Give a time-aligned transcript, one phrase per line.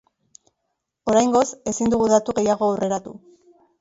[1.13, 1.43] Oraingoz
[1.73, 3.15] ezin dugu datu gehiago aurreratu.